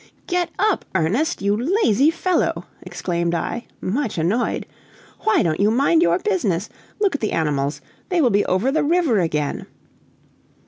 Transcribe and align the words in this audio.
"Get 0.25 0.49
up, 0.57 0.83
Ernest, 0.95 1.43
you 1.43 1.55
lazy 1.55 2.09
fellow!" 2.09 2.65
exclaimed 2.81 3.35
I, 3.35 3.67
much 3.81 4.17
annoyed; 4.17 4.65
"why 5.19 5.43
don't 5.43 5.59
you 5.59 5.69
mind 5.69 6.01
your 6.01 6.17
business? 6.17 6.69
Look 6.99 7.13
at 7.13 7.21
the 7.21 7.33
animals! 7.33 7.81
They 8.09 8.19
will 8.19 8.31
be 8.31 8.43
over 8.45 8.71
the 8.71 8.83
river 8.83 9.19
again!" 9.19 9.67